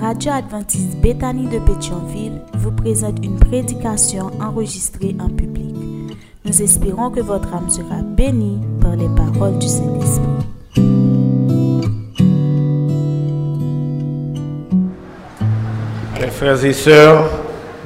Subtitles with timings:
[0.00, 5.74] radio adventiste Bethany de Pétionville vous présente une prédication enregistrée en public.
[6.44, 10.24] Nous espérons que votre âme sera bénie par les paroles du Saint-Esprit.
[16.30, 17.24] Frères et sœurs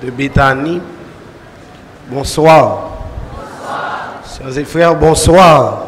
[0.03, 0.83] de Bethany,
[2.11, 2.91] bonsoir.
[4.25, 5.87] Sœurs et frères, bonsoir.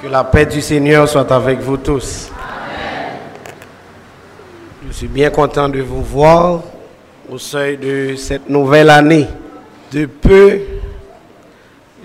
[0.00, 2.30] Que la paix du Seigneur soit avec vous tous.
[4.90, 6.62] Je suis bien content de vous voir
[7.30, 9.28] au seuil de cette nouvelle année.
[9.92, 10.58] De peu,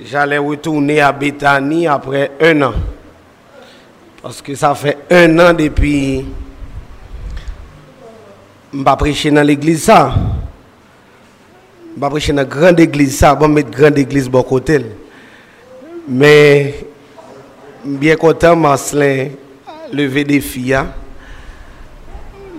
[0.06, 2.74] j'allais retourner à Bethany après un an.
[4.22, 6.26] Parce que ça fait un an depuis
[8.72, 10.14] je vais prêcher dans l'église ça.
[11.96, 13.36] Je vais prêcher dans la grande église ça.
[13.36, 14.86] Je vais mettre grande église de côté.
[16.08, 16.86] Mais
[17.84, 19.30] bien content, Marcelin
[19.92, 20.78] lever des filles.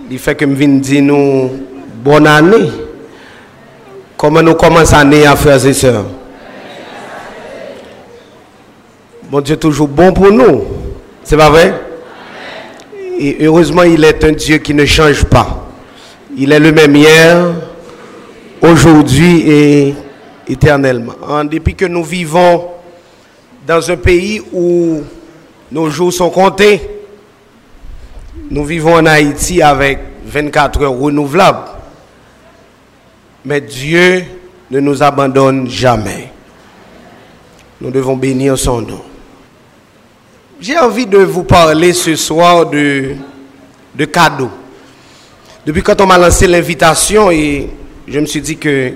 [0.09, 1.51] Il fait que je viens dire nous
[2.03, 2.71] bonne année.
[4.15, 6.05] Comment nous commençons l'année, frères et sœurs?
[9.29, 10.63] Bon Dieu est toujours bon pour nous.
[11.23, 11.73] C'est pas vrai?
[13.19, 15.67] Et heureusement, il est un Dieu qui ne change pas.
[16.37, 17.53] Il est le même hier,
[18.61, 19.95] aujourd'hui et
[20.47, 21.15] éternellement.
[21.27, 22.69] En dépit que nous vivons
[23.67, 25.01] dans un pays où
[25.69, 26.79] nos jours sont comptés,
[28.49, 31.69] nous vivons en Haïti avec 24 heures renouvelables.
[33.45, 34.23] Mais Dieu
[34.71, 36.31] ne nous abandonne jamais.
[37.79, 39.01] Nous devons bénir son nom.
[40.59, 43.15] J'ai envie de vous parler ce soir de,
[43.93, 44.49] de cadeaux.
[45.65, 47.69] Depuis quand on m'a lancé l'invitation et
[48.07, 48.93] je me suis dit que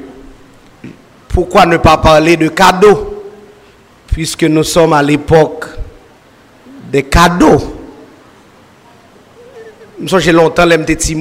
[1.28, 3.24] pourquoi ne pas parler de cadeaux?
[4.08, 5.66] Puisque nous sommes à l'époque
[6.92, 7.81] des cadeaux.
[10.06, 11.16] J'ai longtemps les petits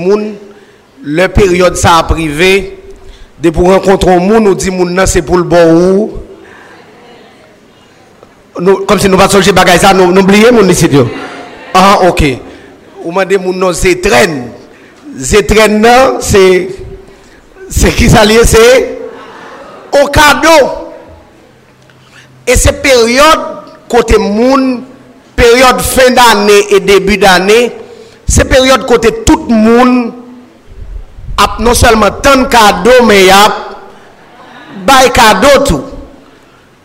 [1.03, 2.79] la période ça a privé,
[3.41, 6.13] de pour rencontrer un monde, on dit moun c'est pour le bon ou.
[8.87, 10.89] comme si nous pas changer bagage ça, nous oublions mon ici.
[11.73, 12.23] Ah ok.
[13.05, 14.51] Ou m'a dit moun c'est traîne.
[15.17, 15.83] Zetren
[16.21, 16.69] c'est
[17.69, 18.99] c'est qui ça c'est
[20.03, 20.91] au cadeau.
[22.47, 23.41] Et cette période
[23.89, 24.83] côté moun
[25.35, 27.73] période fin d'année et début d'année,
[28.31, 30.13] c'est période côté tout le monde
[31.37, 33.69] a non seulement tant de cadeaux mais a
[34.87, 35.83] bail cadeau tout.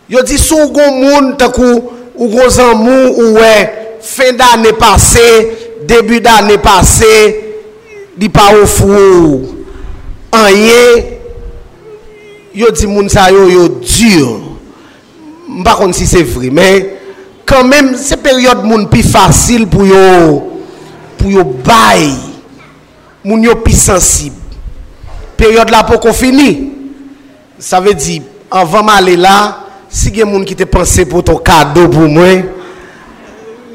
[0.08, 6.20] Yo dit sou gon moun tant ou gros amour ou ouais fin d'année passée, début
[6.20, 7.42] d'année passée
[8.16, 9.42] di pa ou fou
[10.32, 11.18] anye
[12.56, 14.56] yo di moun sa yo yo dur
[15.60, 16.94] mpa si se vri men
[17.44, 20.55] kan men se peryode moun pi fasil pou yo
[21.18, 22.08] pou yo bay
[23.24, 24.36] moun yo pi sensib
[25.36, 26.50] peryode la pou kon fini
[27.58, 28.20] sa ve di
[28.52, 29.36] anvan ma ale la
[29.90, 32.44] si gen moun ki te pense pou ton kado pou mwen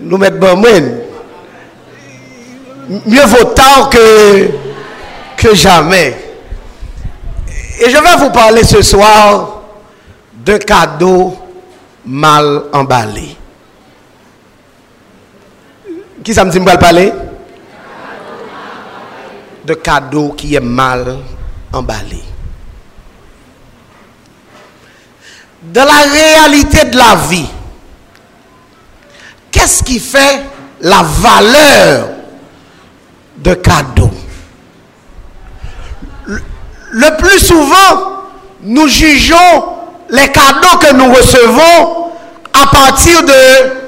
[0.02, 1.02] nou met ban mwen
[3.06, 4.50] mieux vaut tard que,
[5.38, 6.18] que jamais.
[7.80, 9.62] Et je vais vous parler ce soir
[10.34, 11.38] d'un cadeau
[12.06, 13.36] mal emballé.
[16.24, 17.12] Qui ça me dit me parler?
[19.66, 21.18] De cadeau qui est mal
[21.72, 22.24] emballé.
[25.62, 27.48] Dans la réalité de la vie,
[29.52, 30.42] qu'est-ce qui fait
[30.82, 32.10] la valeur
[33.38, 34.12] de cadeaux.
[36.26, 38.24] Le plus souvent,
[38.64, 39.64] nous jugeons
[40.10, 42.12] les cadeaux que nous recevons
[42.54, 43.81] à partir de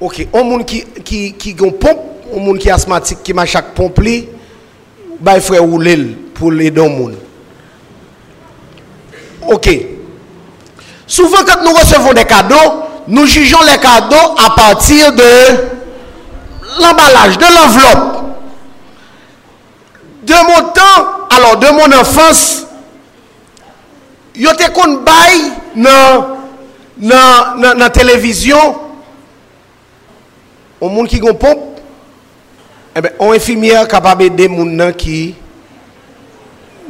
[0.00, 2.00] Ok, on moun ki, ki, ki gon pomp,
[2.32, 4.22] on moun ki asmatik ki machak pomp li,
[5.20, 6.06] bay fwe ou lel
[6.36, 7.18] pou le don moun.
[9.50, 9.68] Ok.
[11.06, 15.22] Souvent quand nous recevons des cadeaux, nous jugeons les cadeaux à partir de
[16.80, 18.16] l'emballage, de l'enveloppe.
[20.22, 22.66] De mon temps, alors de mon enfance,
[24.36, 25.40] yo te kon bay
[25.74, 26.22] nan,
[26.96, 28.89] nan, nan, nan télévision
[30.80, 31.80] au monde qui gon pompe,
[32.96, 35.34] eh ben, on infirmière capable d'aider gens qui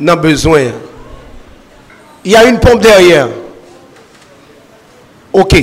[0.01, 0.67] ont besoin.
[2.25, 3.29] Il y a une pompe derrière.
[5.33, 5.55] Ok.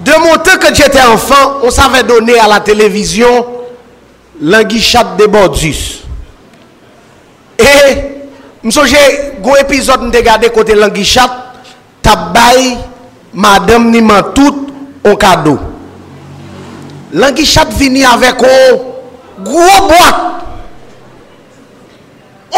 [0.00, 3.46] De mon temps que j'étais enfant, on savait donner à la télévision
[4.40, 6.02] l'anguichat de Bordus.
[7.58, 7.64] Et,
[8.64, 11.52] j'ai un épisode de regarder côté l'anguichat,
[12.00, 12.76] tabay,
[13.32, 14.02] madame ni
[14.34, 14.66] tout
[15.04, 15.58] un cadeau.
[17.12, 18.76] L'anguichat vini avec un
[19.42, 20.14] gros boîte.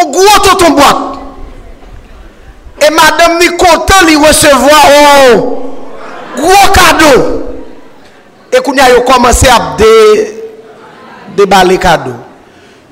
[0.00, 1.18] Un gros tonton boîte.
[2.86, 4.86] Et madame ni content de recevoir
[5.26, 5.36] un
[6.36, 7.42] gros cadeau.
[8.52, 10.42] Et qu'on a commencé à dé,
[11.36, 12.14] déballer cadeau.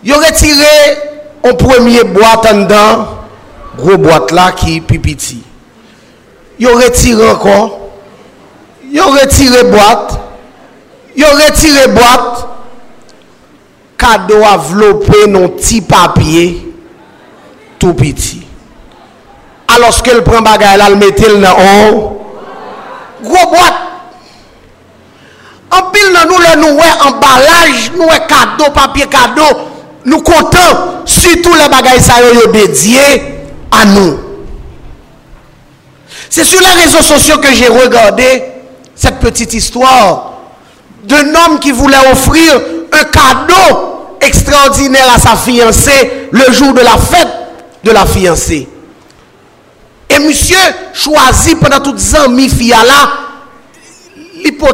[0.03, 0.67] Ils ont retiré
[1.45, 3.09] un premier boîte en dedans,
[3.79, 5.43] gros boîte là qui petit.
[6.59, 7.79] Ils ont retiré encore.
[8.91, 10.19] Ils ont retiré boîte.
[11.15, 12.47] Yo retire boîte,
[14.01, 16.47] kado avlope non ti papye,
[17.79, 18.41] tou piti.
[19.73, 22.01] Aloske l pren bagay la, l metel nan an,
[23.27, 23.91] gro boîte.
[25.73, 29.47] Anpil nan nou le nou we ambalaj, nou we kado, papye kado,
[30.09, 33.07] nou kontan, sitou le bagay sa yo yo dedye
[33.73, 34.19] an nou.
[36.33, 38.43] C'est sur les réseaux sociaux que j'ai regardé
[38.95, 40.32] cette petite histoire
[41.03, 42.61] d'un homme qui voulait offrir
[42.93, 47.29] un cadeau extraordinaire à sa fiancée le jour de la fête
[47.83, 48.69] de la fiancée.
[50.09, 50.57] Et monsieur
[50.93, 53.23] choisit pendant toutes les amis filles là,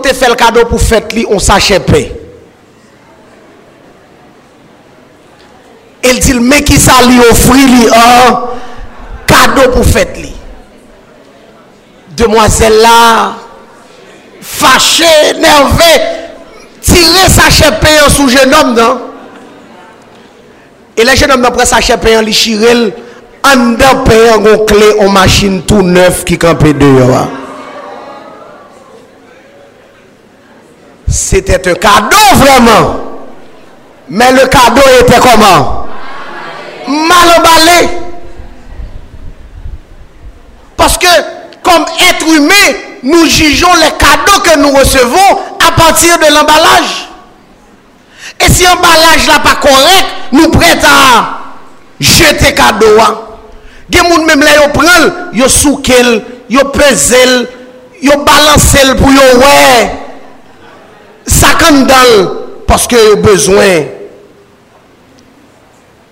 [0.02, 2.12] peut faire le cadeau pour fête lui, on sachet paix.
[6.04, 8.40] Il dit, mais qui ça lui offrir lui un
[9.26, 10.32] cadeau pour fête lui.
[12.16, 13.34] Demoiselle là,
[14.48, 15.90] fache, nerve,
[16.82, 19.04] tire sache peyon sou jenom nan.
[20.98, 22.88] E le jenom nan pre sache peyon li shirel,
[23.46, 27.26] an dan peyon gon kle o machin tou neuf ki kampe deyo wa.
[31.08, 32.96] C'était un cadeau vraiment.
[34.10, 35.86] Mais le cadeau était comment
[36.86, 37.88] Mal emballé.
[40.76, 41.06] Parce que
[41.62, 47.08] comme être humain, nous jugeons les cadeaux que nous recevons à partir de l'emballage.
[48.40, 51.38] Et si l'emballage n'est pas correct, nous prêtons à
[52.00, 52.86] jeter cadeau.
[53.88, 55.92] Des gens même là, ils prennent, ils souquent,
[56.48, 57.14] ils pesent,
[58.02, 59.92] ils balancent pour yo ouais.
[61.26, 61.48] Ça
[62.66, 63.84] parce que ont besoin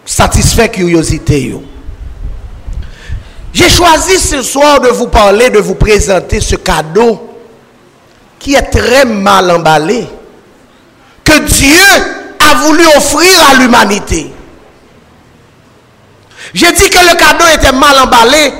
[0.04, 1.54] satisfaire curiosité.
[3.56, 7.38] J'ai choisi ce soir de vous parler, de vous présenter ce cadeau
[8.38, 10.06] qui est très mal emballé,
[11.24, 11.82] que Dieu
[12.38, 14.30] a voulu offrir à l'humanité.
[16.52, 18.52] J'ai dit que le cadeau était mal emballé.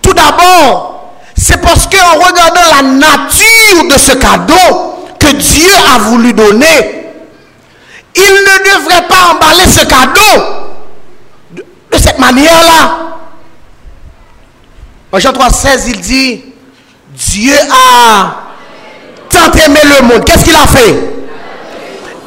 [0.00, 6.32] Tout d'abord, c'est parce qu'en regardant la nature de ce cadeau que Dieu a voulu
[6.32, 7.08] donner,
[8.14, 10.44] il ne devrait pas emballer ce cadeau
[11.50, 11.64] de,
[11.98, 13.03] cette manière-là.
[15.20, 16.42] Jean 3,16, il dit,
[17.14, 18.34] Dieu a
[19.28, 20.24] tant aimé le monde.
[20.24, 20.94] Qu'est-ce qu'il a fait?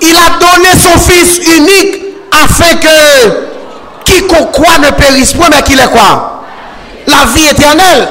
[0.02, 2.02] Il a donné son Fils unique
[2.32, 3.48] afin que
[4.06, 6.44] quiconque croit ne périsse point, mais qu'il est quoi?
[7.08, 8.08] La vie éternelle.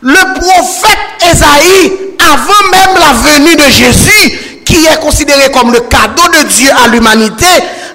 [0.00, 0.98] Le prophète
[1.32, 6.70] Esaïe, avant même la venue de Jésus, qui est considéré comme le cadeau de Dieu
[6.82, 7.46] à l'humanité,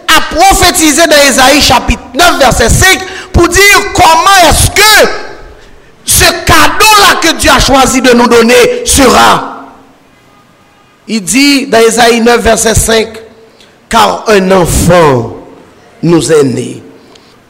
[0.07, 2.99] a prophétisé dans Esaïe chapitre 9, verset 5,
[3.31, 5.28] pour dire comment est-ce que
[6.09, 9.65] ce cadeau-là que Dieu a choisi de nous donner sera.
[11.07, 13.07] Il dit dans Esaïe 9, verset 5,
[13.89, 15.35] car un enfant
[16.03, 16.83] nous est né.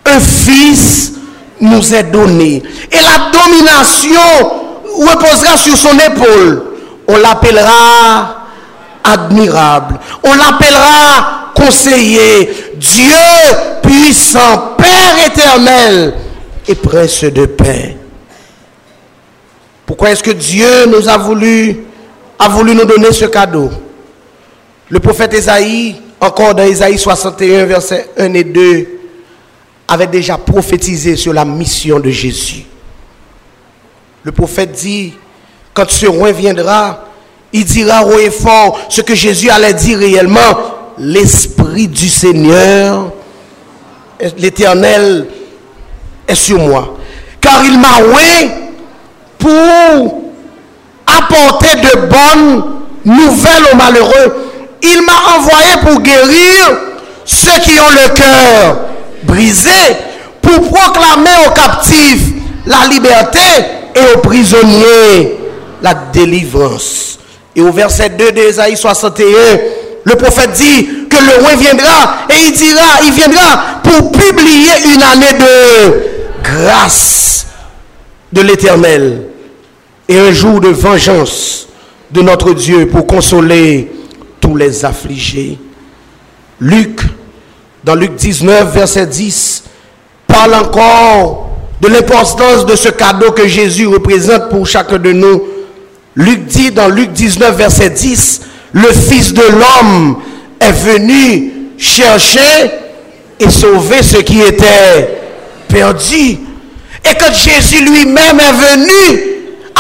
[0.06, 1.14] Un fils
[1.60, 2.62] nous est donné.
[2.92, 4.20] Et la domination
[4.98, 6.64] reposera sur son épaule.
[7.08, 8.46] On l'appellera
[9.04, 10.00] admirable.
[10.24, 12.50] On l'appellera conseiller.
[12.76, 13.14] Dieu
[13.82, 16.14] puissant, Père éternel
[16.68, 17.98] et prince de paix.
[19.90, 21.80] Pourquoi est-ce que Dieu nous a voulu,
[22.38, 23.72] a voulu nous donner ce cadeau?
[24.88, 28.88] Le prophète Esaïe encore dans Isaïe 61, versets 1 et 2,
[29.88, 32.66] avait déjà prophétisé sur la mission de Jésus.
[34.22, 35.16] Le prophète dit,
[35.74, 37.06] quand ce roi viendra,
[37.52, 40.40] il dira haut et fort ce que Jésus allait dire réellement.
[41.00, 43.12] L'Esprit du Seigneur,
[44.38, 45.26] l'Éternel,
[46.28, 46.96] est sur moi.
[47.42, 48.69] Car il m'a oué
[49.40, 50.22] pour
[51.08, 52.64] apporter de bonnes
[53.06, 54.50] nouvelles aux malheureux
[54.82, 56.78] il m'a envoyé pour guérir
[57.26, 58.78] ceux qui ont le cœur
[59.24, 59.70] brisé,
[60.42, 62.34] pour proclamer aux captifs
[62.66, 63.40] la liberté
[63.96, 65.38] et aux prisonniers
[65.82, 67.20] la délivrance.
[67.56, 69.26] Et au verset 2 d'Ésaïe 61,
[70.06, 75.04] le prophète dit que le roi viendra et il dira, il viendra pour publier une
[75.04, 77.48] année de grâce
[78.32, 79.29] de l'éternel
[80.10, 81.68] et un jour de vengeance
[82.10, 83.92] de notre Dieu pour consoler
[84.42, 85.60] tous les affligés.
[86.60, 87.02] Luc,
[87.84, 89.64] dans Luc 19, verset 10,
[90.26, 95.44] parle encore de l'importance de ce cadeau que Jésus représente pour chacun de nous.
[96.16, 98.42] Luc dit dans Luc 19, verset 10,
[98.74, 100.18] le Fils de l'homme
[100.60, 102.72] est venu chercher
[103.40, 105.20] et sauver ce qui était
[105.68, 106.40] perdu.
[107.06, 109.39] Et que Jésus lui-même est venu,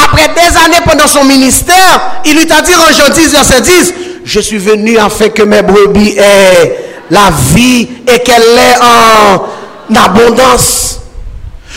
[0.09, 3.93] après des années pendant son ministère, il lui a dit en Jean 10, verset 10,
[4.25, 10.99] je suis venu afin que mes brebis aient la vie et qu'elle l'ait en abondance.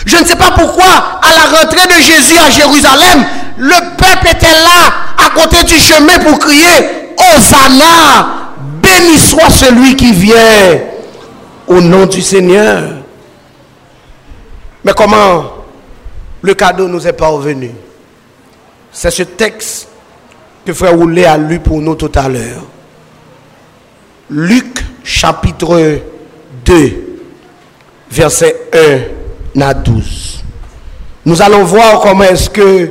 [0.07, 3.25] Je ne sais pas pourquoi, à la rentrée de Jésus à Jérusalem,
[3.59, 4.93] le peuple était là,
[5.27, 10.81] à côté du chemin, pour crier, Hosanna, béni soit celui qui vient
[11.67, 12.83] au nom du Seigneur.
[14.85, 15.45] Mais comment
[16.41, 17.71] le cadeau nous est parvenu?
[18.93, 19.89] C'est ce texte
[20.67, 22.63] que Frère Roulet a lu pour nous tout à l'heure.
[24.31, 25.99] Luc chapitre
[26.65, 27.19] 2,
[28.11, 28.69] verset
[29.57, 30.45] 1 à 12.
[31.25, 32.91] Nous allons voir comment est-ce que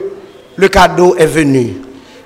[0.56, 1.76] le cadeau est venu.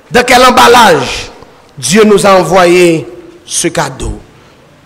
[0.09, 1.31] Dans quel emballage
[1.77, 3.05] Dieu nous a envoyé
[3.45, 4.19] ce cadeau.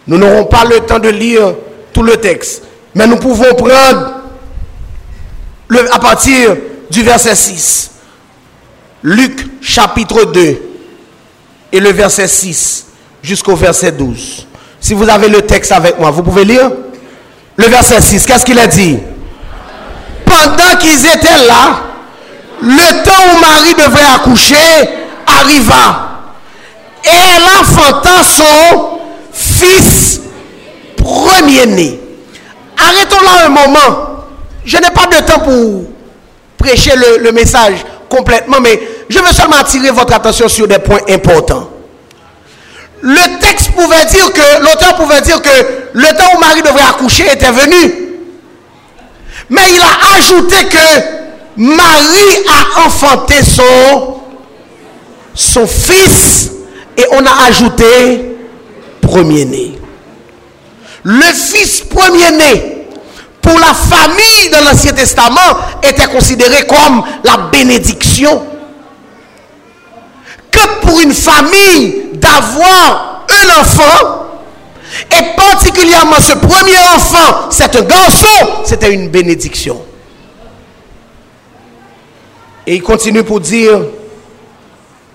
[0.07, 1.53] Nous n'aurons pas le temps de lire
[1.93, 2.63] tout le texte,
[2.95, 4.13] mais nous pouvons prendre
[5.91, 6.55] à partir
[6.89, 7.91] du verset 6.
[9.03, 10.61] Luc chapitre 2
[11.71, 12.87] et le verset 6
[13.21, 14.47] jusqu'au verset 12.
[14.79, 16.71] Si vous avez le texte avec moi, vous pouvez lire
[17.55, 18.25] le verset 6.
[18.25, 18.97] Qu'est-ce qu'il a dit?
[20.25, 21.81] Pendant qu'ils étaient là,
[22.61, 24.55] le temps où Marie devait accoucher
[25.25, 26.05] arriva.
[27.03, 28.99] Et elle enfanta son
[29.31, 30.21] fils
[30.97, 31.99] premier-né.
[32.77, 34.25] Arrêtons là un moment.
[34.65, 35.83] Je n'ai pas de temps pour
[36.57, 41.01] prêcher le, le message complètement, mais je veux seulement attirer votre attention sur des points
[41.09, 41.69] importants.
[43.01, 45.49] Le texte pouvait dire que, l'auteur pouvait dire que
[45.93, 48.09] le temps où Marie devrait accoucher était venu.
[49.49, 51.19] Mais il a ajouté que
[51.57, 54.19] Marie a enfanté son,
[55.33, 56.51] son fils
[56.97, 58.37] et on a ajouté
[59.01, 59.79] premier-né.
[61.03, 62.78] Le fils premier-né
[63.41, 68.43] pour la famille de l'Ancien Testament était considéré comme la bénédiction.
[70.51, 74.25] Que pour une famille d'avoir un enfant,
[75.11, 79.81] et particulièrement ce premier enfant, c'est un garçon, c'était une bénédiction.
[82.65, 83.81] Et il continue pour dire,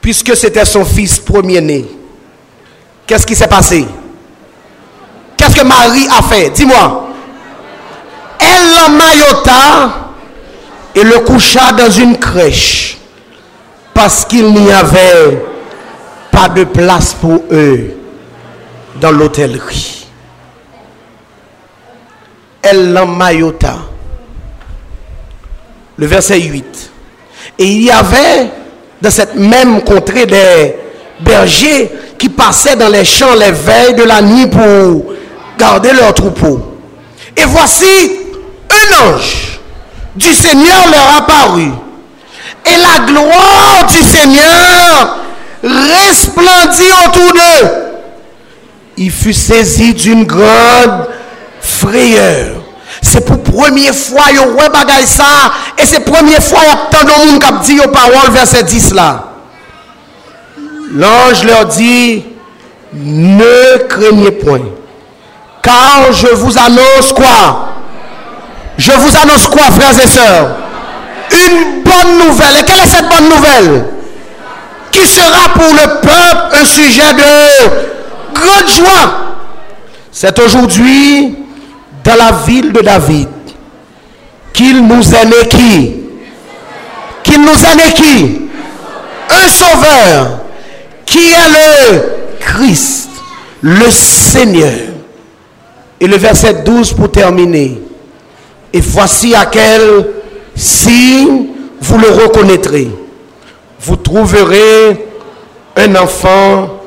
[0.00, 1.85] puisque c'était son fils premier-né,
[3.07, 3.87] qu'est-ce qui s'est passé?
[5.37, 6.50] Qu'est-ce que Marie a fait?
[6.50, 7.03] Dis-moi.
[8.38, 10.12] Elle l'emmaillota
[10.95, 12.99] et le coucha dans une crèche
[13.93, 15.43] parce qu'il n'y avait
[16.31, 17.95] pas de place pour eux
[19.00, 20.07] dans l'hôtellerie.
[22.62, 23.76] Elle l'emmaillota.
[25.97, 26.91] Le verset 8.
[27.59, 28.50] Et il y avait
[29.00, 30.75] dans cette même contrée des
[31.21, 35.14] bergers qui passaient dans les champs les veilles de la nuit pour
[35.59, 36.79] garder leurs troupeaux.
[37.37, 38.24] Et voici
[38.91, 39.61] un ange
[40.17, 41.73] du Seigneur leur apparut.
[42.67, 45.19] Et la gloire du Seigneur
[45.62, 47.69] resplendit autour d'eux.
[48.97, 51.09] Il fut saisi d'une grande
[51.61, 52.62] frayeur.
[53.03, 57.05] C'est pour première fois yo ouais bagay ça et c'est première fois y a tant
[57.05, 59.25] de monde qui dit aux paroles verset 10 là.
[60.93, 62.25] L'ange leur dit
[62.95, 64.62] ne craignez point
[65.62, 67.74] car je vous annonce quoi?
[68.78, 70.57] Je vous annonce quoi frères et sœurs?
[71.33, 72.57] Une bonne nouvelle.
[72.61, 73.85] Et quelle est cette bonne nouvelle?
[74.90, 79.14] Qui sera pour le peuple un sujet de grande joie.
[80.12, 81.37] C'est aujourd'hui
[82.04, 83.28] dans la ville de David
[84.52, 85.97] qu'il nous est né qui?
[87.25, 88.40] Qu'il nous est né qui?
[89.31, 90.40] Un sauveur
[91.04, 92.02] qui est le
[92.38, 93.09] Christ,
[93.62, 94.73] le Seigneur.
[96.00, 97.84] Et le verset 12 pour terminer.
[98.75, 100.04] Et voici à quel
[100.57, 101.47] signe
[101.81, 102.90] vous le reconnaîtrez.
[103.78, 105.07] Vous trouverez
[105.76, 106.81] un enfant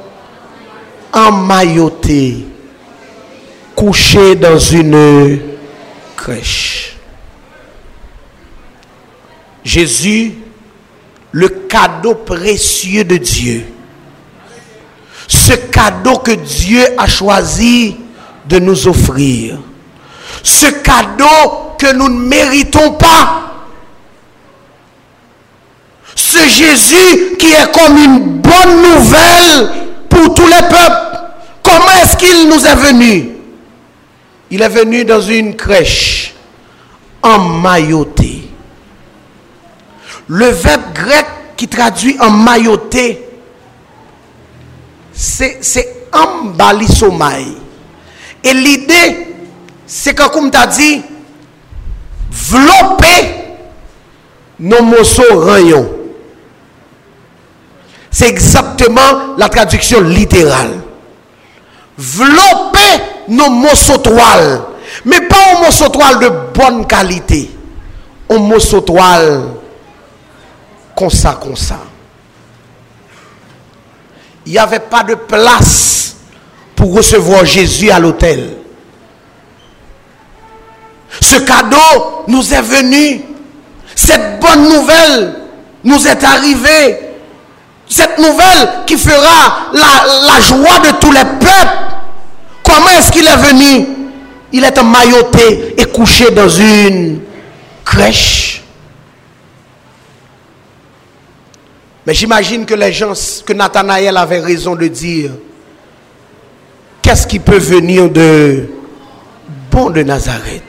[1.14, 2.46] emmailloté,
[3.74, 5.40] couché dans une
[6.18, 6.98] crèche.
[9.64, 10.34] Jésus,
[11.32, 13.64] le cadeau précieux de Dieu.
[15.26, 17.96] Ce cadeau que Dieu a choisi
[18.46, 19.58] de nous offrir.
[20.44, 23.44] Ce cadeau que nous ne méritons pas.
[26.16, 29.72] Ce Jésus qui est comme une bonne nouvelle
[30.10, 31.20] pour tous les peuples.
[31.64, 33.30] Comment est-ce qu'il nous est venu?
[34.50, 36.34] Il est venu dans une crèche
[37.22, 38.50] emmaillotée.
[40.28, 43.28] Le verbe grec qui traduit emmailloté,
[45.14, 47.46] c'est embalisomai.
[48.44, 49.36] Et l'idée,
[49.86, 51.02] c'est que comme tu as dit,
[52.32, 53.36] vlopper
[54.60, 55.90] nos morceaux rayons.
[58.10, 60.82] C'est exactement la traduction littérale.
[61.98, 64.62] Vlopper nos morceaux toiles.
[65.06, 67.52] Mais pas un morceau toile de bonne qualité.
[68.30, 69.44] Un morceau toile
[70.96, 71.80] comme ça, comme ça.
[74.46, 76.16] Il n'y avait pas de place
[76.76, 78.58] pour recevoir Jésus à l'hôtel.
[81.22, 83.22] Ce cadeau nous est venu.
[83.96, 85.34] Cette bonne nouvelle
[85.84, 87.00] nous est arrivée.
[87.90, 91.78] Cette nouvelle qui fera la, joie de tous les peuples.
[92.64, 93.88] Comment est-ce qu'il est venu?
[94.52, 97.22] Il est emmailloté et couché dans une
[97.86, 98.64] crèche.
[102.06, 103.14] Mais j'imagine que les gens,
[103.46, 105.32] que Nathanaël avait raison de dire,
[107.02, 108.70] qu'est-ce qui peut venir de
[109.70, 110.67] bon de Nazareth?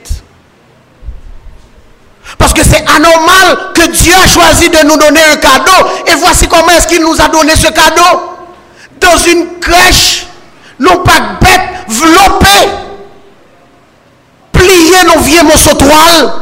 [2.38, 5.88] Parce que c'est anormal que Dieu a choisi de nous donner un cadeau.
[6.06, 8.20] Et voici comment est-ce qu'il nous a donné ce cadeau.
[9.00, 10.26] Dans une crèche,
[10.78, 12.68] non pas bête, vlopée,
[14.52, 16.32] plier nos vieux morceaux toile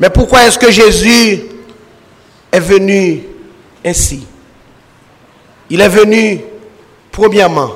[0.00, 1.40] Mais pourquoi est-ce que Jésus
[2.52, 3.22] est venu
[3.84, 4.26] ainsi?
[5.70, 6.40] Il est venu,
[7.10, 7.72] premièrement,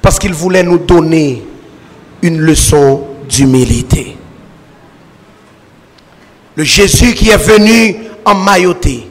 [0.00, 1.44] parce qu'il voulait nous donner
[2.22, 4.16] une leçon d'humilité.
[6.56, 9.08] Le Jésus qui est venu en mailloté,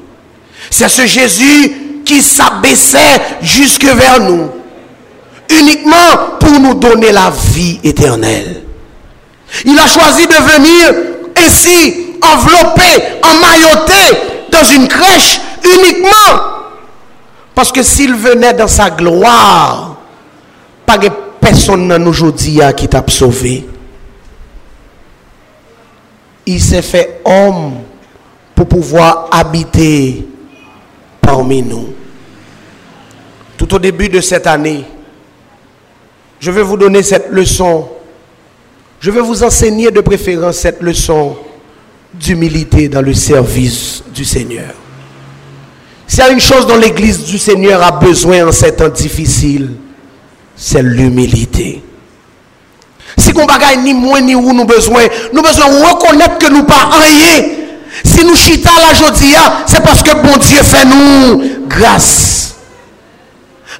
[0.70, 4.50] c'est ce Jésus qui s'abaissait jusque vers nous,
[5.50, 8.64] uniquement pour nous donner la vie éternelle.
[9.66, 10.94] Il a choisi de venir
[11.38, 14.18] ainsi enveloppé, emmailloté
[14.52, 16.58] dans une crèche uniquement.
[17.56, 19.96] Parce que s'il venait dans sa gloire,
[20.86, 23.68] pas de personne aujourd'hui qui t'a sauvé.
[26.50, 27.74] Il s'est fait homme
[28.56, 30.26] pour pouvoir habiter
[31.20, 31.90] parmi nous.
[33.58, 34.86] Tout au début de cette année,
[36.40, 37.90] je vais vous donner cette leçon.
[39.02, 41.36] Je vais vous enseigner de préférence cette leçon
[42.14, 44.74] d'humilité dans le service du Seigneur.
[46.08, 49.72] S'il y a une chose dont l'Église du Seigneur a besoin en ces temps difficiles,
[50.56, 51.84] c'est l'humilité.
[53.18, 55.04] Si on bagaille ni moins ni où nous besoin,
[55.34, 57.44] nous besoin reconnaître que nous pas rien.
[58.04, 62.56] Si nous chita la jodia, c'est parce que bon Dieu fait nous grâce.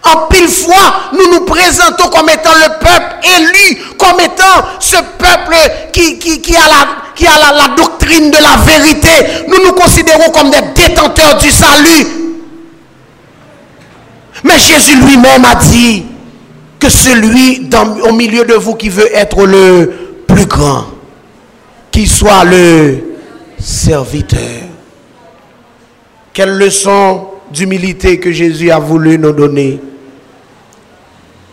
[0.04, 5.56] En pile fois, nous nous présentons comme étant le peuple élu, comme étant ce peuple
[5.92, 9.46] qui, qui, a, la, qui a la, doctrine de la vérité.
[9.48, 12.08] Nous nous considérons comme des détenteurs du salut.
[14.44, 16.06] Mais Jésus lui-même a dit
[16.80, 17.70] que celui
[18.04, 19.92] au milieu de vous qui veut être le
[20.28, 20.86] plus grand,
[21.92, 22.98] qu'il soit le
[23.60, 24.40] serviteur.
[26.34, 29.80] Quelle leçon d'humilité que Jésus a voulu nous donner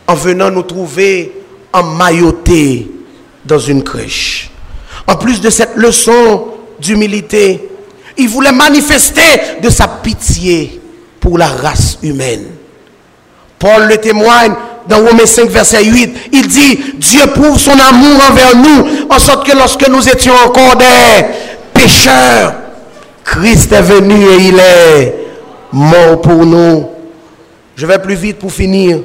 [0.07, 1.33] en venant nous trouver
[1.73, 2.91] emmaillotés
[3.45, 4.51] dans une crèche.
[5.07, 6.47] En plus de cette leçon
[6.81, 7.69] d'humilité,
[8.17, 10.81] il voulait manifester de sa pitié
[11.21, 12.47] pour la race humaine.
[13.59, 14.55] Paul le témoigne
[14.89, 16.17] dans Romains 5, verset 8.
[16.33, 20.77] Il dit, Dieu prouve son amour envers nous, en sorte que lorsque nous étions encore
[20.77, 21.25] des
[21.73, 22.55] pécheurs,
[23.25, 25.15] Christ est venu et il est
[25.73, 26.89] mort pour nous.
[27.77, 29.01] Je vais plus vite pour finir.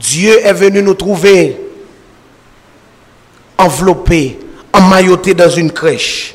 [0.00, 1.60] Dieu est venu nous trouver
[3.58, 4.38] enveloppés,
[4.72, 6.34] emmaillotés dans une crèche,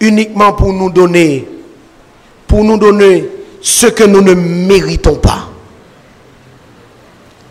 [0.00, 1.48] uniquement pour nous donner,
[2.46, 3.28] pour nous donner
[3.60, 5.48] ce que nous ne méritons pas,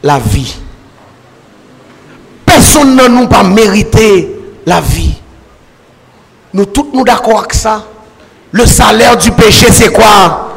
[0.03, 0.55] la vie.
[2.45, 4.29] Personne ne nous pas mérité
[4.65, 5.15] la vie.
[6.53, 7.83] Nous tous nous d'accord avec ça.
[8.51, 10.49] Le salaire du péché, c'est quoi?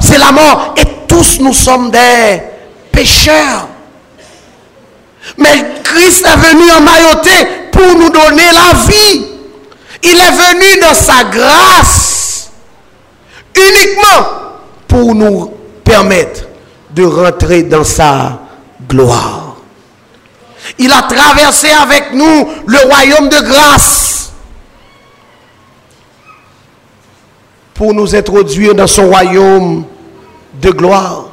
[0.00, 0.74] C'est la mort.
[0.76, 2.42] Et tous nous sommes des
[2.90, 3.68] pécheurs.
[5.36, 9.26] Mais Christ est venu en mailloté pour nous donner la vie.
[10.02, 12.50] Il est venu dans sa grâce
[13.54, 14.26] uniquement
[14.86, 15.52] pour nous
[15.84, 16.46] permettre
[16.90, 18.38] de rentrer dans sa
[18.88, 19.56] gloire.
[20.78, 24.08] Il a traversé avec nous le royaume de grâce.
[27.78, 29.84] pour nous introduire dans son royaume
[30.60, 31.26] de gloire.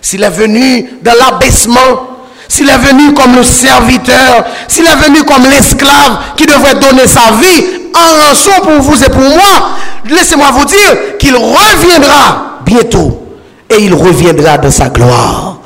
[0.00, 2.08] S'il est venu dans l'abaissement,
[2.48, 7.32] s'il est venu comme le serviteur, s'il est venu comme l'esclave qui devrait donner sa
[7.32, 9.68] vie en rançon pour vous et pour moi,
[10.08, 13.22] laissez-moi vous dire qu'il reviendra bientôt
[13.68, 15.58] et il reviendra dans sa gloire.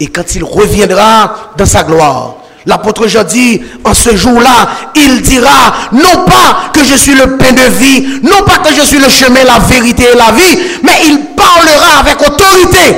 [0.00, 5.74] Et quand il reviendra dans sa gloire, l'apôtre Jean dit, en ce jour-là, il dira,
[5.92, 9.10] non pas que je suis le pain de vie, non pas que je suis le
[9.10, 12.96] chemin, la vérité et la vie, mais il parlera avec autorité.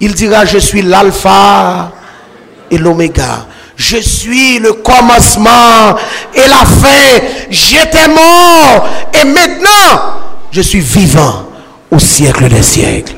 [0.00, 1.92] Il dira, je suis l'alpha
[2.70, 3.46] et l'oméga.
[3.76, 5.96] Je suis le commencement
[6.34, 7.24] et la fin.
[7.48, 10.02] J'étais mort et maintenant
[10.50, 11.48] je suis vivant
[11.90, 13.17] au siècle des siècles.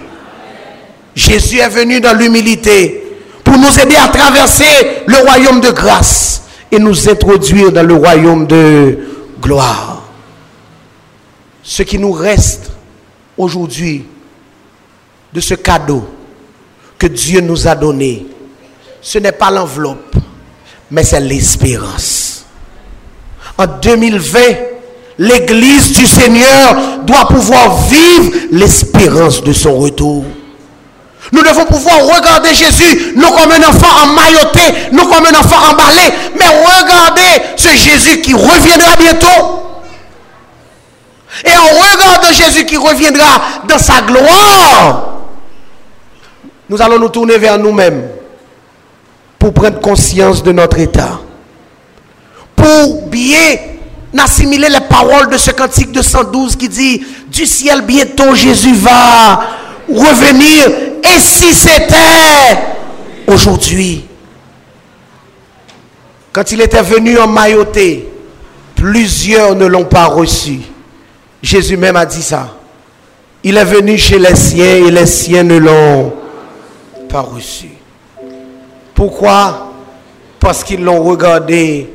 [1.15, 3.05] Jésus est venu dans l'humilité
[3.45, 8.47] pour nous aider à traverser le royaume de grâce et nous introduire dans le royaume
[8.47, 8.99] de
[9.41, 10.03] gloire.
[11.63, 12.71] Ce qui nous reste
[13.37, 14.05] aujourd'hui
[15.33, 16.09] de ce cadeau
[16.99, 18.27] que Dieu nous a donné,
[19.01, 20.17] ce n'est pas l'enveloppe,
[20.91, 22.45] mais c'est l'espérance.
[23.57, 24.41] En 2020,
[25.19, 30.25] l'Église du Seigneur doit pouvoir vivre l'espérance de son retour.
[31.33, 36.13] Nous devons pouvoir regarder Jésus, non comme un enfant emmailloté, non comme un enfant emballé,
[36.37, 39.61] mais regarder ce Jésus qui reviendra bientôt.
[41.45, 45.05] Et en regardant Jésus qui reviendra dans sa gloire,
[46.69, 48.09] nous allons nous tourner vers nous-mêmes
[49.39, 51.21] pour prendre conscience de notre état.
[52.57, 53.57] Pour bien
[54.19, 59.41] assimiler les paroles de ce cantique de 112 qui dit, du ciel bientôt Jésus va
[59.89, 60.90] revenir.
[61.03, 62.59] Et si c'était
[63.27, 64.05] aujourd'hui,
[66.33, 68.09] quand il était venu en mailloté,
[68.75, 70.61] plusieurs ne l'ont pas reçu.
[71.43, 72.57] Jésus même a dit ça.
[73.43, 76.13] Il est venu chez les siens et les siens ne l'ont
[77.09, 77.71] pas reçu.
[78.95, 79.73] Pourquoi?
[80.39, 81.91] Parce qu'ils l'ont regardé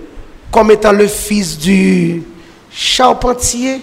[0.51, 2.23] comme étant le fils du
[2.71, 3.81] charpentier,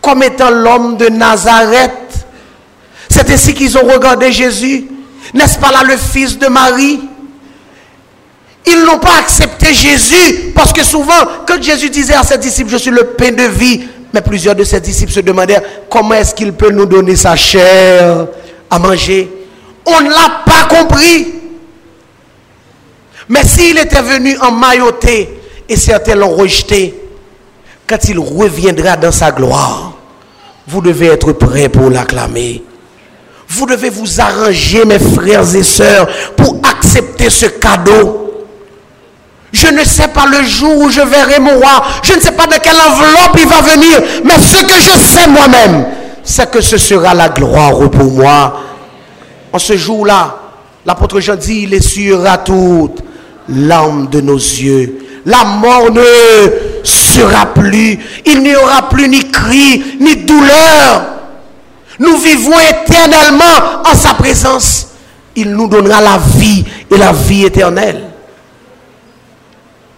[0.00, 2.21] comme étant l'homme de Nazareth.
[3.12, 4.86] C'est ainsi qu'ils ont regardé Jésus.
[5.34, 6.98] N'est-ce pas là le fils de Marie?
[8.64, 11.12] Ils n'ont pas accepté Jésus parce que souvent,
[11.46, 13.82] quand Jésus disait à ses disciples, je suis le pain de vie,
[14.14, 18.28] mais plusieurs de ses disciples se demandèrent comment est-ce qu'il peut nous donner sa chair
[18.70, 19.30] à manger?
[19.84, 21.34] On ne l'a pas compris.
[23.28, 26.94] Mais s'il était venu en mailloté et certains l'ont rejeté,
[27.86, 29.92] quand il reviendra dans sa gloire,
[30.66, 32.62] vous devez être prêts pour l'acclamer.
[33.54, 38.46] Vous devez vous arranger, mes frères et sœurs, pour accepter ce cadeau.
[39.52, 41.82] Je ne sais pas le jour où je verrai mon roi.
[42.02, 44.00] Je ne sais pas de quelle enveloppe il va venir.
[44.24, 45.84] Mais ce que je sais moi-même,
[46.24, 48.58] c'est que ce sera la gloire pour moi.
[49.52, 50.34] En ce jour-là,
[50.86, 53.02] l'apôtre Jean dit, il essuiera toute
[53.50, 54.98] l'âme de nos yeux.
[55.26, 56.02] La mort ne
[56.82, 57.98] sera plus.
[58.24, 61.11] Il n'y aura plus ni cri, ni douleur.
[62.02, 64.88] Nous vivons éternellement en sa présence.
[65.36, 68.10] Il nous donnera la vie et la vie éternelle.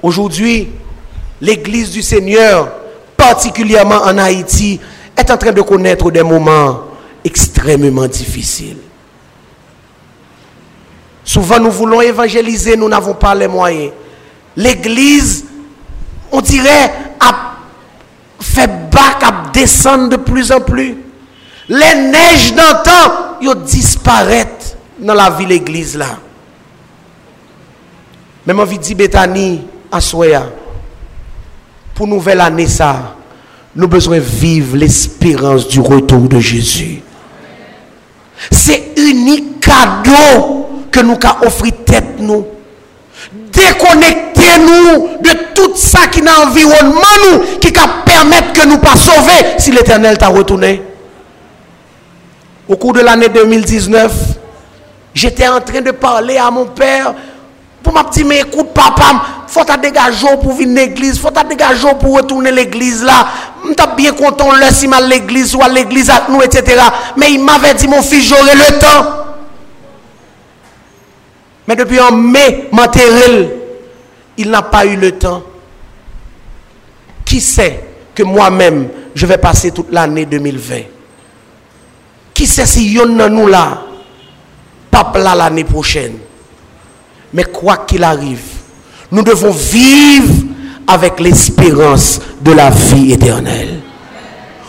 [0.03, 0.69] Aujourd'hui,
[1.41, 2.71] l'Église du Seigneur,
[3.17, 4.79] particulièrement en Haïti,
[5.17, 6.81] est en train de connaître des moments
[7.25, 8.77] extrêmement difficiles.
[11.25, 13.93] Souvent, nous voulons évangéliser, nous n'avons pas les moyens.
[14.55, 15.47] L'Église,
[16.31, 17.55] on dirait, a
[18.41, 21.04] fait bac, a descendre de plus en plus.
[21.69, 26.19] Les neiges d'antan, ils disparaissent dans la ville église là.
[28.47, 30.45] Même envie dire, Bethany, à Soya,
[31.95, 33.15] pour nouvelle année ça,
[33.75, 37.01] nous besoin vivre l'espérance du retour de Jésus.
[38.51, 42.47] C'est unique cadeau que nous avons offert tête nous.
[43.33, 47.01] Déconnectez-nous de tout ça qui est dans l'environnement
[47.31, 50.83] nous, qui va permettre que nous pas sauver si l'éternel t'a retourné.
[52.69, 54.13] Au cours de l'année 2019,
[55.13, 57.15] j'étais en train de parler à mon père
[57.83, 62.17] pour m'a mais écoute papa, faut ta dégager pour venir l'église, faut ta dégager pour
[62.17, 63.27] retourner l'église là.
[63.63, 66.81] M'ta bien content le si mal l'église ou à l'église avec nous etc.
[67.19, 69.11] Mais il m'avait dit mon fils j'aurai le temps.
[71.69, 73.55] Mais depuis en mai, m'enterrer,
[74.39, 75.43] il n'a pas eu le temps.
[77.27, 80.94] Qui sait que moi-même, je vais passer toute l'année 2020
[82.45, 83.81] Qui sait si yon nan nous là,
[84.91, 86.19] pas là l'année prochaine
[87.33, 88.43] Mais quoi qu'il arrive,
[89.11, 90.31] nous devons vivre
[90.87, 93.81] avec l'espérance de la vie éternelle.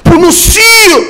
[0.05, 1.01] Pour nous sûrs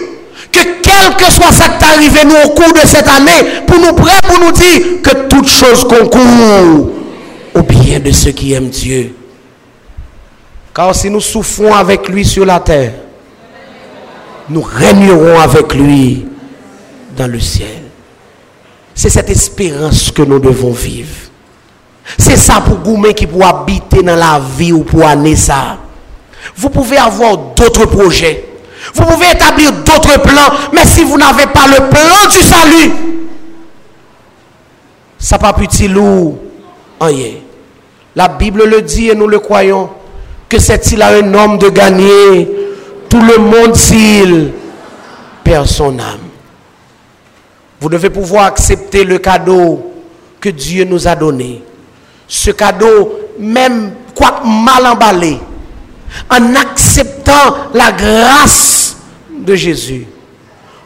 [0.51, 3.93] que quel que soit ça qui arrivé nous au cours de cette année, pour nous
[3.93, 6.89] prêts pour nous dire que toute chose concourt
[7.53, 9.13] au bien de ceux qui aiment Dieu.
[10.73, 12.93] Car si nous souffrons avec lui sur la terre,
[14.49, 16.25] nous régnerons avec lui
[17.15, 17.83] dans le ciel.
[18.93, 21.15] C'est cette espérance que nous devons vivre.
[22.17, 25.77] C'est ça pour Goumé qui pour habiter dans la vie ou pour année ça.
[26.55, 28.45] Vous pouvez avoir d'autres projets.
[28.93, 30.53] Vous pouvez établir d'autres plans.
[30.73, 32.91] Mais si vous n'avez pas le plan du salut,
[35.17, 36.37] ça pas petit lourd.
[38.15, 39.89] La Bible le dit et nous le croyons.
[40.47, 42.47] Que c'est-il à un homme de gagner
[43.09, 44.51] tout le monde s'il
[45.43, 46.24] perd son âme.
[47.79, 49.93] Vous devez pouvoir accepter le cadeau
[50.39, 51.63] que Dieu nous a donné.
[52.27, 55.39] Ce cadeau, même quoi mal emballé,
[56.29, 58.97] en acceptant la grâce
[59.37, 60.07] de Jésus,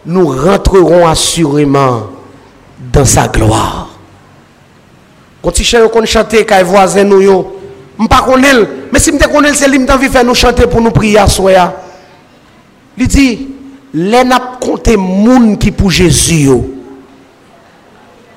[0.06, 2.08] nous rentrerons assurément
[2.92, 3.90] dans sa gloire.
[5.42, 8.26] Quand tu chanter, quand voisin nous, je ne pas
[8.92, 11.26] mais si je connais, c'est lui qui faire nous chanter pour nous prier à.
[12.98, 13.48] Il dit,
[13.94, 16.50] les n'a compté moun qui pour Jésus,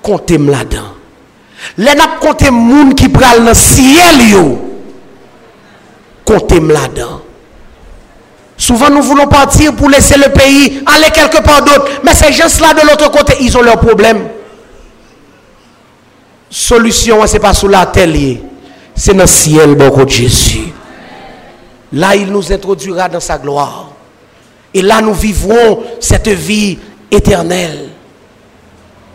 [0.02, 0.94] comptez là-dedans.
[1.78, 4.58] Les n'a compté moun qui pral dans le ciel, yo
[6.24, 7.20] comptez là-dedans.
[8.56, 12.00] Souvent, nous voulons partir pour laisser le pays, aller quelque part d'autre.
[12.04, 14.28] Mais ces gens-là de l'autre côté, ils ont leurs problèmes.
[16.48, 17.90] Solution, ce n'est pas sous la
[18.94, 20.72] c'est dans le ciel, beaucoup de Jésus.
[21.92, 23.90] Là, il nous introduira dans sa gloire.
[24.72, 26.78] Et là, nous vivrons cette vie
[27.10, 27.88] éternelle.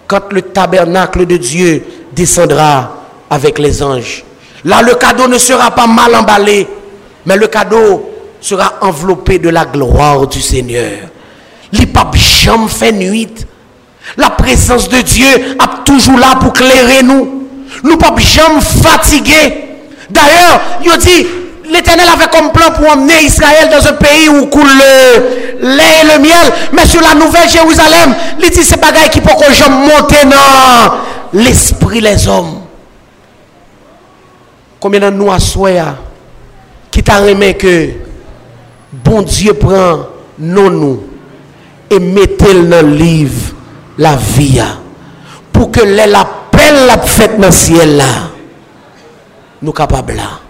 [0.08, 4.24] Quand le tabernacle de Dieu descendra avec les anges.
[4.64, 6.68] Là, le cadeau ne sera pas mal emballé.
[7.26, 10.92] Mais le cadeau sera enveloppé de la gloire du Seigneur.
[11.74, 13.30] Les papes jamais fait nuit.
[14.16, 17.50] La présence de Dieu est toujours là pour clairer nous.
[17.84, 19.66] Nous pas jamais fatigués.
[20.10, 21.28] D'ailleurs, il dit,
[21.72, 26.18] l'Éternel avait comme plan pour emmener Israël dans un pays où coule le lait et
[26.18, 26.54] le miel.
[26.74, 30.94] Mais sur la nouvelle Jérusalem, il dit, c'est bagaille qui peut que monter dans
[31.34, 32.62] l'esprit les hommes.
[34.80, 35.40] Combien de nous à
[36.92, 37.22] qui t'a
[37.54, 37.90] que
[38.92, 40.08] bon Dieu prend
[40.40, 41.04] non nous
[41.90, 43.54] et mettez dans le livre
[43.98, 44.62] la vie
[45.52, 48.06] pour que l'appel la fête dans le ciel là
[49.62, 50.47] nous capables là.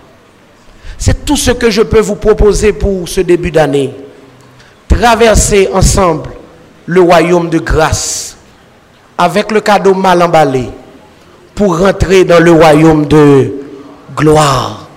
[0.98, 3.94] C'est tout ce que je peux vous proposer pour ce début d'année.
[4.88, 6.30] Traverser ensemble
[6.86, 8.38] le royaume de grâce
[9.18, 10.70] avec le cadeau mal emballé
[11.54, 13.52] pour rentrer dans le royaume de
[14.16, 14.88] gloire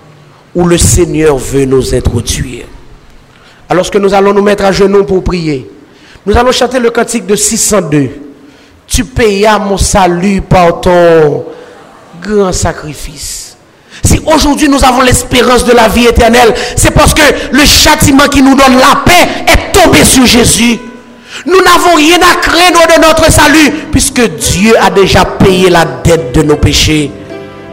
[0.53, 2.65] où le Seigneur veut nous introduire.
[3.69, 5.69] Alors que nous allons nous mettre à genoux pour prier,
[6.25, 8.09] nous allons chanter le cantique de 602.
[8.85, 11.45] Tu payas mon salut par ton
[12.21, 13.50] grand sacrifice.
[14.03, 18.41] Si aujourd'hui nous avons l'espérance de la vie éternelle, c'est parce que le châtiment qui
[18.41, 20.79] nous donne la paix est tombé sur Jésus.
[21.45, 26.35] Nous n'avons rien à craindre de notre salut, puisque Dieu a déjà payé la dette
[26.35, 27.11] de nos péchés.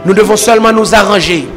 [0.05, 1.47] Nous devons seulement nous arranger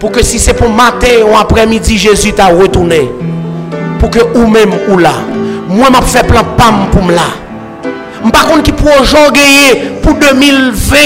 [0.00, 3.10] pour que si c'est pour matin ou après-midi, Jésus t'a retourné.
[3.98, 5.12] Pour que ou même ou là.
[5.68, 7.28] Moi, je fait plein pam pour là.
[8.32, 9.42] Par contre, qui pour aujourd'hui
[10.02, 10.96] pour 2020,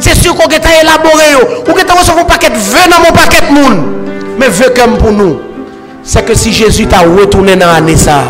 [0.00, 1.46] c'est sûr qu'on a élaboré.
[1.68, 3.84] Ou que tu recevoir un paquet de dans mon paquet de monde.
[4.38, 5.40] Mais vœux comme pour nous,
[6.02, 8.22] c'est que si Jésus t'a retourné dans l'année ça,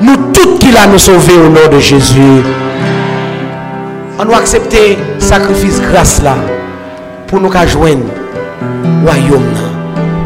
[0.00, 2.42] nous tous qui l'a nous sauvé au nom de Jésus.
[4.18, 6.34] On doit accepter sacrifice grâce là
[7.26, 8.04] pour nous joindre
[9.04, 9.54] royaume.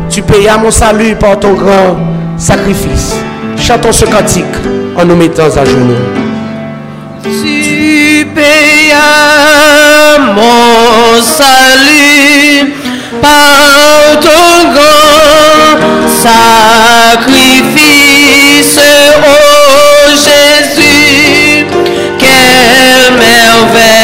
[0.09, 1.97] Tu payas mon salut par ton grand
[2.37, 3.17] sacrifice.
[3.57, 4.45] Chantons ce cantique
[4.97, 5.95] en nous mettant à genoux.
[8.35, 12.75] Payas mon salut
[13.23, 15.79] par ton grand
[16.23, 17.21] sacrifice,
[19.23, 21.67] oh Jésus,
[22.19, 24.04] quelle merveilleuse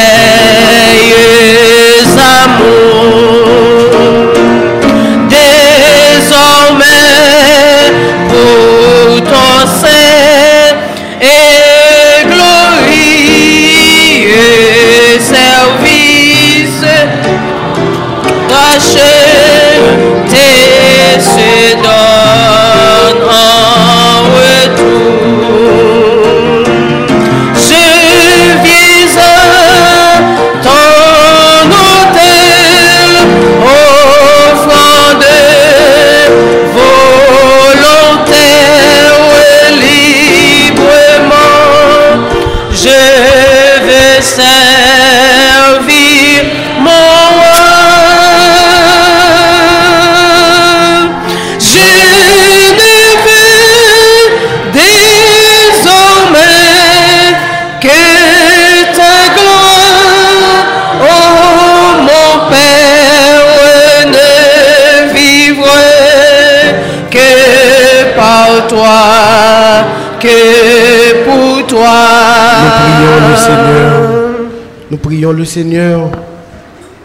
[75.33, 76.11] le Seigneur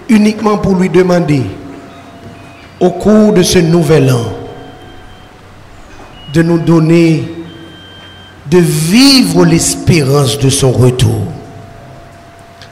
[0.10, 1.44] uniquement pour lui demander,
[2.80, 4.26] au cours de ce nouvel an,
[6.34, 7.32] de nous donner,
[8.50, 11.24] de vivre l'espérance de son retour.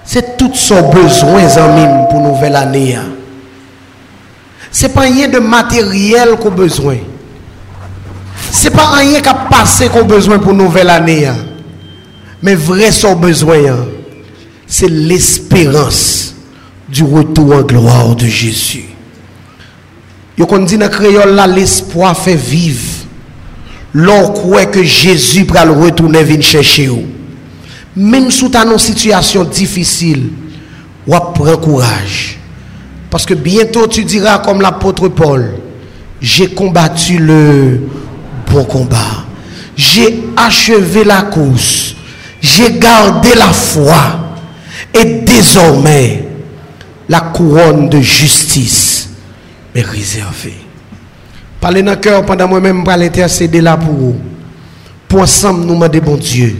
[0.04, 2.96] C'est tout son besoin, amis, pour nouvelle année.
[2.96, 3.06] hein.
[4.70, 6.98] C'est pas rien de matériel qu'on a besoin.
[8.52, 11.26] C'est pas rien qu'à passer qu'on a besoin pour nouvelle année.
[11.26, 11.38] hein.
[12.42, 13.86] Mais vrai son besoin, hein,
[14.68, 16.36] c'est l'espérance
[16.90, 18.86] du retour en gloire de Jésus.
[20.38, 23.04] Yo qu'on dit dans créole l'espoir fait vivre.
[23.94, 27.06] L'on croit que Jésus va le retourner venir chercher vous.
[27.96, 30.30] Même sous ta situation difficile,
[31.06, 32.40] ou prends courage.
[33.12, 35.54] Parce que bientôt tu diras comme l'apôtre Paul,
[36.20, 37.82] j'ai combattu le
[38.52, 39.26] bon combat.
[39.76, 41.94] J'ai achevé la course.
[42.42, 44.23] J'ai gardé la foi.
[44.94, 46.24] Et désormais,
[47.10, 49.10] la couronne de justice
[49.74, 50.58] m'est réservée.
[51.60, 54.16] Parlez dans le cœur pendant moi-même, pour intercéder là pour vous.
[55.08, 56.56] Pour ensemble, nous demander, bon Dieu,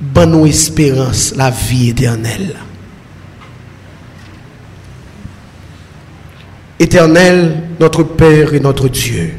[0.00, 2.54] bonne nous espérance, la vie éternelle.
[6.78, 9.34] Éternel, notre Père et notre Dieu.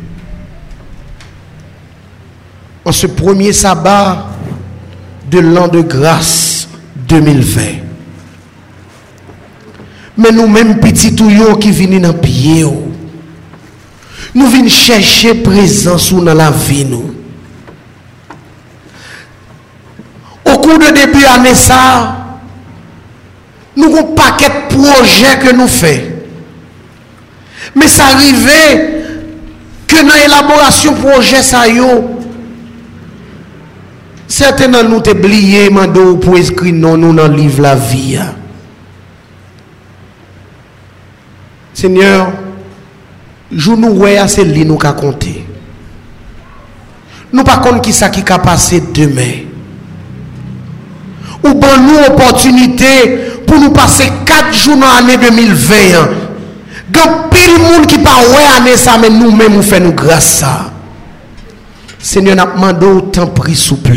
[2.86, 4.28] En ce premier sabbat
[5.30, 6.41] de l'an de grâce
[7.12, 7.62] 2020,
[10.18, 12.66] mais nous-mêmes, petits touillons qui viennent dans pied,
[14.34, 17.14] nous venons chercher présence dans la vie, nous.
[20.46, 22.16] Au cours de début année, ça,
[23.76, 26.12] nous avons un paquet de projets que nous faisons.
[27.76, 29.04] Mais ça arrivait
[29.86, 32.21] que dans l'élaboration projet, ça yo,
[34.32, 38.30] Sèten nan nou te bliye mando pou eskri nan nou nan liv la vi ya.
[41.76, 42.30] Seigneur,
[43.52, 45.34] jou nou wè a se li nou ka konte.
[47.32, 49.30] Nou pa kon ki sa ki ka pase demè.
[51.42, 52.92] Ou ban nou opotunite
[53.48, 56.20] pou nou pase 4 jou nan anè 2021.
[56.96, 60.72] Gan pil moun ki pa wè anè sa men nou men mou fè nou grasa.
[62.02, 63.96] Seigneur n'a demandé autant prix souple.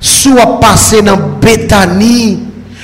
[0.00, 2.40] Soit passer dans Bethanie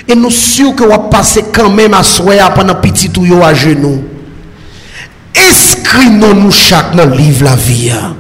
[0.09, 3.55] et nous sûr que va passer quand même à soir pendant petit ou yo à
[3.55, 4.03] genoux.
[5.37, 7.91] Inscris-nous nous chaque dans le livre la vie.
[7.91, 8.17] hein.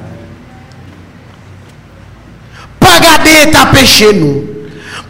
[2.80, 4.44] Pas garder ta péché nous.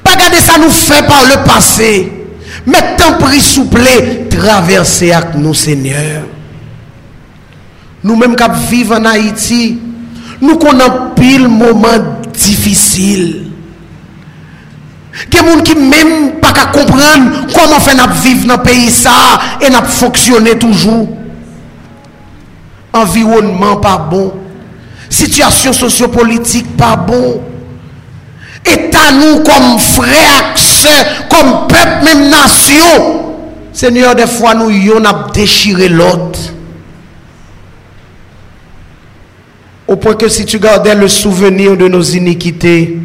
[0.02, 2.12] Pas garder ça nous fait par le passé.
[2.66, 3.80] Mais tant pris souple,
[4.30, 6.22] traverser avec nous, Seigneur.
[8.04, 9.78] Nous-mêmes qui vivons en Haïti,
[10.40, 11.88] nous connaissons pile moment
[12.34, 13.46] difficile.
[15.30, 18.56] Il y a des gens qui même pas qu'à comprendre comment faire nous vivre dans
[18.56, 19.10] le pays ça
[19.60, 21.08] et nous fonctionner toujours.
[22.92, 24.32] Environnement pas bon.
[25.08, 27.42] Situation sociopolitique pas bon.
[28.64, 30.54] État nous comme frères,
[31.28, 33.34] comme peuple, même nation.
[33.72, 36.51] Seigneur, des fois nous y a déchiré l'autre.
[39.92, 42.98] Au point que si tu gardais le souvenir de nos iniquités,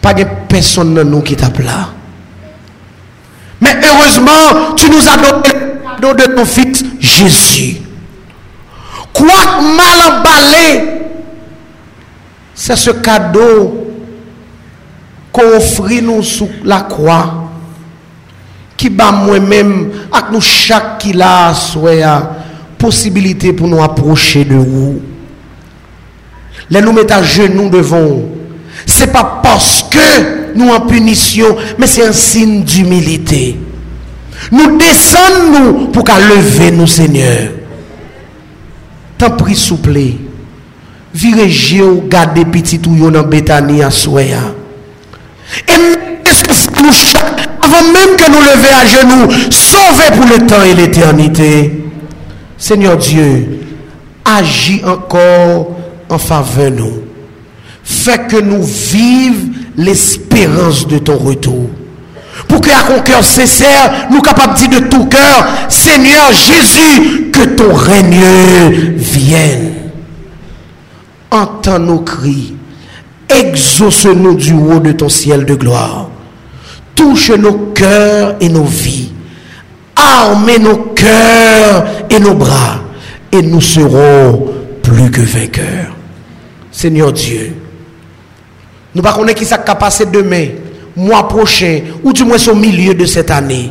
[0.00, 1.90] pas de personne dans nous qui t'a là.
[3.60, 7.76] Mais heureusement, tu nous as donné le cadeau de ton fils Jésus.
[9.12, 10.82] Quoi mal emballé,
[12.54, 13.92] c'est ce cadeau
[15.30, 17.50] qu'on offre nous sous la croix
[18.78, 22.30] qui bat moi-même avec nous chaque qui l'a soit
[22.78, 25.02] possibilité pour nous approcher de vous.
[26.70, 28.22] Les nous mettre à genoux devant.
[28.84, 33.58] C'est pas parce que nous en punition, mais c'est un signe d'humilité.
[34.52, 37.50] Nous descendons pour qu'à lever nous, Seigneur.
[39.18, 39.98] Tant pris souple.
[41.14, 41.50] Virez
[42.08, 44.54] gardez petit ou dans Bethanie à Soya.
[45.68, 46.90] Et nous
[47.62, 51.84] avant même que nous lever à genoux, sauver pour le temps et l'éternité.
[52.58, 53.60] Seigneur Dieu,
[54.24, 55.76] agis encore
[56.08, 57.02] en faveur de nous.
[57.82, 61.68] Fais que nous vivions l'espérance de ton retour.
[62.48, 67.44] Pour que, à cœur sincère, nous capables de dire de tout cœur, Seigneur Jésus, que
[67.44, 69.72] ton règne vienne.
[71.30, 72.54] Entends nos cris.
[73.28, 76.08] Exauce-nous du haut de ton ciel de gloire.
[76.94, 79.12] Touche nos cœurs et nos vies.
[79.96, 82.80] Arme nos cœurs et nos bras.
[83.32, 84.55] Et nous serons
[84.86, 85.96] plus que vainqueurs.
[86.70, 87.54] Seigneur Dieu,
[88.94, 90.46] nous ne connaissons pas qui ça va passer demain.
[90.96, 93.70] mois prochain, ou du moins au milieu de cette année.